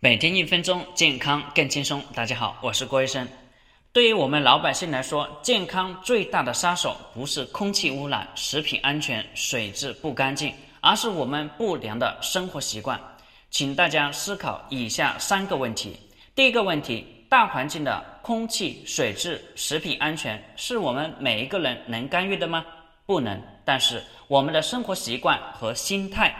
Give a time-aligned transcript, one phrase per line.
[0.00, 2.00] 每天一分钟，健康更轻松。
[2.14, 3.26] 大家好，我是郭医生。
[3.92, 12.96] 对于我们老百姓来说，健康最大的杀手不是空气污染、食品安全、水质不干净，而是我们不良的生活习惯。
[13.50, 15.98] 请大家思考以下三个问题：
[16.32, 22.64] 第一个问题，大环境的空气、水质、食品安全是我们每一个人能干预的吗？
[23.04, 23.42] 不能。
[23.64, 26.32] 但是我们的生活习惯和心态，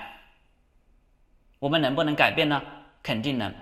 [1.58, 2.62] 我们能不能改变呢？
[3.02, 3.52] 肯定能，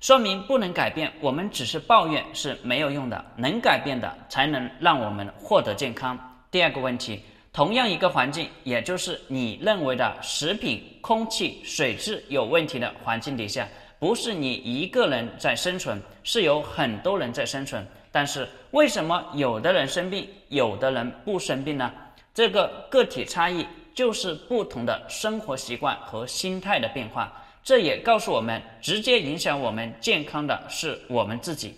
[0.00, 6.18] 说明不能改变，我们只是抱怨是没有用的，能改变的才能让我们获得健康。
[6.50, 17.86] 第二个问题，同样一个环境，也就是你认为的食品、空气、水质有问题的环境底下，不是你一个人在生存，是有很多人在生存。
[18.12, 21.92] 但是为什么有的人生病，有的人不生病呢？
[22.34, 27.32] 这个个体差异就是不同的生活习惯和心态的变化。
[27.62, 31.74] 这也告诉我们，直接影响我们健康的是我们自己。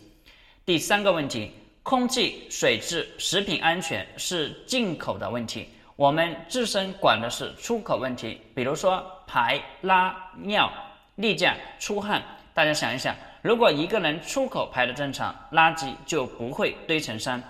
[0.65, 1.51] 第三个问题，
[1.83, 8.41] 空气、水质、食品安全是进口的问题，我们自身管的是出口问题。
[8.55, 10.73] 比如说排、拉、尿、
[11.17, 12.23] 例假、出汗，
[12.55, 17.43] 大家想一想，如果一个人出口排的正常，垃圾就不会堆成山。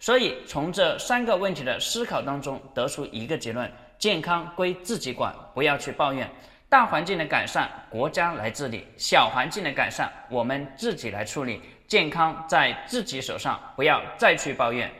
[0.00, 6.28] 所以从这三个问题的思考当中，得出一个结论：健康归自己管，不要去抱怨。
[6.68, 11.62] 大环境的改善，国家来治理；小环境的改善，我们自己来处理。
[11.86, 14.90] 健康在自己手上，不要再去抱怨。